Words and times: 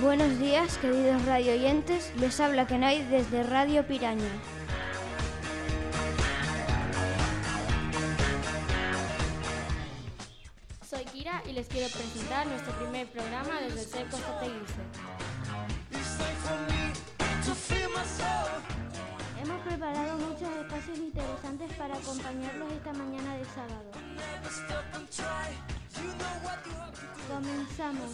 Buenos 0.00 0.38
días, 0.38 0.78
queridos 0.78 1.22
radioyentes. 1.26 2.10
Les 2.18 2.40
habla 2.40 2.66
Kenai 2.66 3.04
desde 3.10 3.42
Radio 3.42 3.86
Piraña. 3.86 4.57
Y 11.18 11.52
les 11.52 11.66
quiero 11.66 11.88
presentar 11.88 12.46
nuestro 12.46 12.72
primer 12.78 13.08
programa 13.08 13.60
desde 13.60 13.80
el 13.80 13.86
Cerco. 13.88 14.18
Hemos 19.42 19.60
preparado 19.62 20.18
muchos 20.18 20.48
espacios 20.48 20.98
interesantes 20.98 21.72
para 21.72 21.96
acompañarlos 21.96 22.72
esta 22.72 22.92
mañana 22.92 23.36
de 23.36 23.44
sábado. 23.46 23.90
Comenzamos. 27.28 28.10